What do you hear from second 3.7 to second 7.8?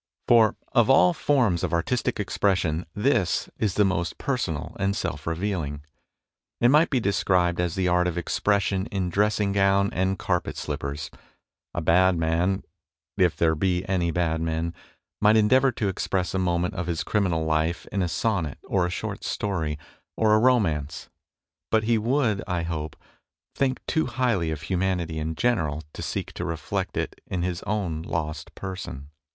the most personal and self revealing. It might be described as